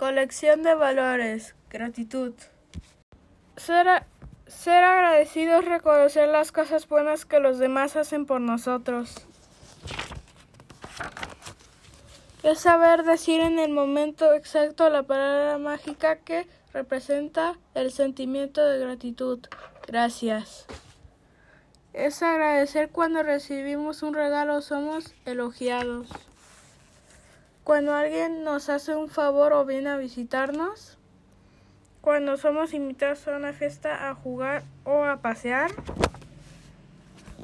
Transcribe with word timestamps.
Colección 0.00 0.62
de 0.62 0.74
valores. 0.74 1.54
Gratitud. 1.68 2.32
Ser, 3.58 3.86
ser 4.46 4.82
agradecido 4.82 5.58
es 5.58 5.66
reconocer 5.66 6.26
las 6.26 6.52
cosas 6.52 6.88
buenas 6.88 7.26
que 7.26 7.38
los 7.38 7.58
demás 7.58 7.96
hacen 7.96 8.24
por 8.24 8.40
nosotros. 8.40 9.14
Es 12.42 12.60
saber 12.60 13.02
decir 13.02 13.42
en 13.42 13.58
el 13.58 13.72
momento 13.72 14.32
exacto 14.32 14.88
la 14.88 15.02
palabra 15.02 15.58
mágica 15.58 16.16
que 16.16 16.46
representa 16.72 17.58
el 17.74 17.92
sentimiento 17.92 18.64
de 18.64 18.78
gratitud. 18.78 19.40
Gracias. 19.86 20.64
Es 21.92 22.22
agradecer 22.22 22.88
cuando 22.88 23.22
recibimos 23.22 24.02
un 24.02 24.14
regalo, 24.14 24.62
somos 24.62 25.14
elogiados. 25.26 26.08
Cuando 27.64 27.94
alguien 27.94 28.42
nos 28.42 28.68
hace 28.68 28.94
un 28.94 29.08
favor 29.08 29.52
o 29.52 29.64
viene 29.64 29.90
a 29.90 29.96
visitarnos. 29.96 30.98
Cuando 32.00 32.36
somos 32.36 32.72
invitados 32.72 33.28
a 33.28 33.36
una 33.36 33.52
fiesta 33.52 34.08
a 34.08 34.14
jugar 34.14 34.62
o 34.84 35.04
a 35.04 35.18
pasear. 35.18 35.70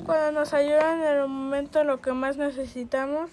Cuando 0.05 0.33
nos 0.33 0.55
ayudan 0.55 1.01
en 1.01 1.07
el 1.07 1.29
momento 1.29 1.81
en 1.81 1.89
lo 1.89 2.01
que 2.01 2.13
más 2.13 2.37
necesitamos. 2.37 3.31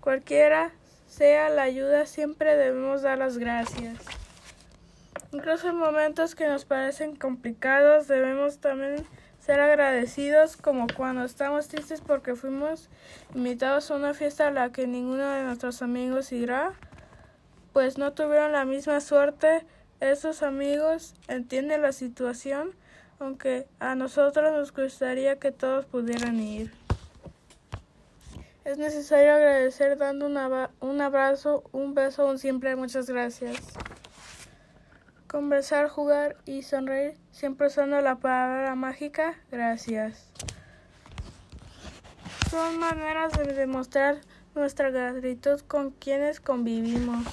Cualquiera 0.00 0.72
sea 1.08 1.48
la 1.48 1.62
ayuda, 1.62 2.06
siempre 2.06 2.56
debemos 2.56 3.02
dar 3.02 3.18
las 3.18 3.38
gracias. 3.38 4.19
Incluso 5.32 5.68
en 5.68 5.76
momentos 5.76 6.34
que 6.34 6.48
nos 6.48 6.64
parecen 6.64 7.14
complicados, 7.14 8.08
debemos 8.08 8.58
también 8.58 9.06
ser 9.38 9.60
agradecidos, 9.60 10.56
como 10.56 10.86
cuando 10.94 11.24
estamos 11.24 11.68
tristes 11.68 12.00
porque 12.00 12.34
fuimos 12.34 12.88
invitados 13.34 13.90
a 13.90 13.94
una 13.94 14.12
fiesta 14.12 14.48
a 14.48 14.50
la 14.50 14.72
que 14.72 14.86
ninguno 14.86 15.28
de 15.28 15.44
nuestros 15.44 15.82
amigos 15.82 16.32
irá, 16.32 16.72
pues 17.72 17.96
no 17.96 18.12
tuvieron 18.12 18.52
la 18.52 18.64
misma 18.64 19.00
suerte. 19.00 19.64
Esos 20.00 20.42
amigos 20.42 21.14
entienden 21.28 21.82
la 21.82 21.92
situación, 21.92 22.72
aunque 23.18 23.68
a 23.78 23.94
nosotros 23.94 24.52
nos 24.52 24.72
gustaría 24.72 25.38
que 25.38 25.52
todos 25.52 25.86
pudieran 25.86 26.40
ir. 26.40 26.72
Es 28.64 28.78
necesario 28.78 29.32
agradecer 29.32 29.96
dando 29.96 30.26
un 30.26 31.00
abrazo, 31.00 31.64
un 31.72 31.94
beso, 31.94 32.26
un 32.26 32.38
simple 32.38 32.76
muchas 32.76 33.08
gracias. 33.08 33.56
Conversar, 35.30 35.88
jugar 35.88 36.36
y 36.44 36.62
sonreír, 36.62 37.16
siempre 37.30 37.68
usando 37.68 38.00
la 38.00 38.16
palabra 38.16 38.74
mágica 38.74 39.38
gracias. 39.52 40.26
Son 42.50 42.80
maneras 42.80 43.34
de 43.34 43.44
demostrar 43.52 44.22
nuestra 44.56 44.90
gratitud 44.90 45.60
con 45.68 45.92
quienes 45.92 46.40
convivimos. 46.40 47.24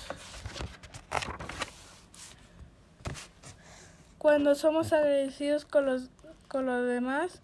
Cuando 4.20 4.53
somos 4.53 4.94
agradecidos 4.94 5.66
con 5.66 5.88
los, 5.88 6.12
con 6.48 6.68
los 6.68 6.86
demás, 6.86 7.42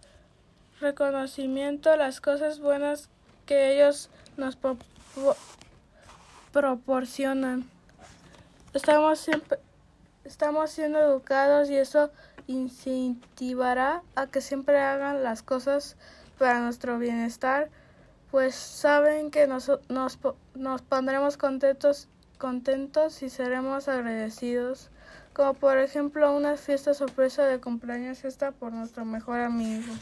reconocimiento 0.80 1.96
las 1.96 2.22
cosas 2.22 2.60
buenas 2.60 3.10
que 3.48 3.74
ellos 3.74 4.12
nos 4.38 4.56
proporcionan. 6.52 7.68
Estamos 8.76 9.18
siempre 9.18 9.58
estamos 10.26 10.72
siendo 10.72 11.00
educados 11.00 11.70
y 11.70 11.76
eso 11.76 12.12
incentivará 12.48 14.04
a 14.16 14.28
que 14.28 14.42
siempre 14.42 14.80
hagan 14.80 15.24
las 15.24 15.44
cosas 15.44 15.96
para 16.38 16.60
nuestro 16.60 16.98
bienestar, 16.98 17.70
pues 18.32 18.56
saben 18.56 19.32
que 19.32 19.48
nos, 19.48 19.72
nos, 19.90 20.20
nos 20.56 20.82
pondremos 20.82 21.38
contentos, 21.38 22.08
contentos 22.38 23.22
y 23.24 23.30
seremos 23.30 23.88
agradecidos, 23.88 24.90
como 25.34 25.54
por 25.54 25.78
ejemplo 25.78 26.36
una 26.36 26.58
fiesta 26.58 26.94
sorpresa 26.94 27.46
de 27.46 27.60
cumpleaños 27.60 28.26
esta 28.26 28.52
por 28.52 28.74
nuestro 28.74 29.06
mejor 29.06 29.40
amigo. 29.40 29.94